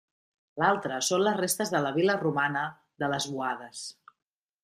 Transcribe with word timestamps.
L'altra 0.61 0.95
són 1.07 1.25
les 1.25 1.35
restes 1.41 1.73
de 1.75 1.83
la 1.87 1.91
vil·la 1.99 2.17
romana 2.23 2.65
de 3.05 3.13
Les 3.15 3.31
Boades. 3.35 3.83